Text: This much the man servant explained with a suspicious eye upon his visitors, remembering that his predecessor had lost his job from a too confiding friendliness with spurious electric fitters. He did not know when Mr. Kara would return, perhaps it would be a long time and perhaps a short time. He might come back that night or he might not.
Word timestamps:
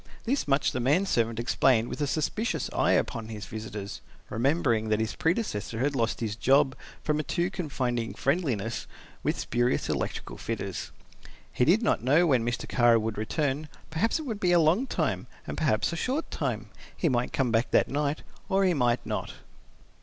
This 0.23 0.47
much 0.47 0.71
the 0.71 0.79
man 0.79 1.05
servant 1.05 1.39
explained 1.39 1.87
with 1.87 2.01
a 2.01 2.07
suspicious 2.07 2.71
eye 2.73 2.93
upon 2.93 3.27
his 3.27 3.45
visitors, 3.45 4.01
remembering 4.31 4.89
that 4.89 4.99
his 4.99 5.15
predecessor 5.15 5.77
had 5.77 5.95
lost 5.95 6.21
his 6.21 6.35
job 6.35 6.73
from 7.03 7.19
a 7.19 7.23
too 7.23 7.51
confiding 7.51 8.15
friendliness 8.15 8.87
with 9.21 9.37
spurious 9.37 9.89
electric 9.89 10.39
fitters. 10.39 10.91
He 11.53 11.65
did 11.65 11.83
not 11.83 12.01
know 12.03 12.25
when 12.25 12.43
Mr. 12.43 12.67
Kara 12.67 12.99
would 12.99 13.15
return, 13.19 13.69
perhaps 13.91 14.17
it 14.17 14.23
would 14.23 14.39
be 14.39 14.53
a 14.53 14.59
long 14.59 14.87
time 14.87 15.27
and 15.45 15.55
perhaps 15.55 15.93
a 15.93 15.95
short 15.95 16.31
time. 16.31 16.69
He 16.97 17.07
might 17.07 17.31
come 17.31 17.51
back 17.51 17.69
that 17.69 17.87
night 17.87 18.23
or 18.49 18.63
he 18.65 18.73
might 18.73 19.05
not. 19.05 19.33